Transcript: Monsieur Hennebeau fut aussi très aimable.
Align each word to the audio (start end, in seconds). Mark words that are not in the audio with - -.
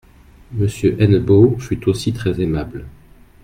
Monsieur 0.53 0.99
Hennebeau 0.99 1.57
fut 1.59 1.87
aussi 1.87 2.11
très 2.11 2.41
aimable. 2.41 2.87